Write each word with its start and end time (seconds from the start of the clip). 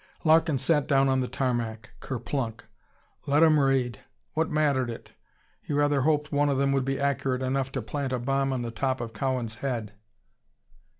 Larkin 0.23 0.57
sat 0.57 0.87
down 0.87 1.09
on 1.09 1.21
the 1.21 1.27
tarmac, 1.27 1.91
ker 1.99 2.17
plunk! 2.17 2.65
Let 3.27 3.43
'em 3.43 3.59
raid. 3.59 3.99
What 4.33 4.49
mattered 4.49 4.89
it? 4.89 5.11
He 5.61 5.73
rather 5.73 6.01
hoped 6.01 6.31
one 6.31 6.49
of 6.49 6.57
them 6.57 6.71
would 6.71 6.85
be 6.85 6.99
accurate 6.99 7.43
enough 7.43 7.71
to 7.73 7.83
plant 7.83 8.11
a 8.11 8.17
bomb 8.17 8.51
on 8.51 8.63
the 8.63 8.71
top 8.71 8.99
of 8.99 9.13
Cowan's 9.13 9.57
head. 9.57 9.93